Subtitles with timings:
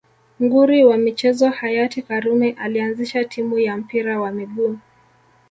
[0.39, 4.77] Nguri wa michezo hayati karume alianzisha timu ya mpira wa miguu